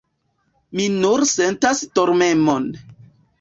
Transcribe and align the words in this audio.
Mi 0.79 0.87
nur 0.93 1.25
sentas 1.33 1.83
dormemon. 2.01 2.67